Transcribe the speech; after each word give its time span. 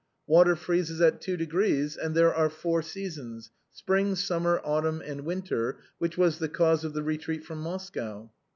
Water 0.25 0.55
freezes 0.55 0.99
at 0.99 1.21
two 1.21 1.37
degrees, 1.37 1.95
and 1.95 2.15
there 2.15 2.33
are 2.33 2.49
four 2.49 2.81
seasons, 2.81 3.51
spring, 3.71 4.15
summer, 4.15 4.59
autumn 4.63 4.99
and 4.99 5.21
winter^ 5.25 5.75
which 5.99 6.17
was 6.17 6.39
the 6.39 6.49
cause 6.49 6.83
of 6.83 6.93
the 6.93 7.03
retreat 7.03 7.45
from 7.45 7.59
Moscow." 7.61 8.31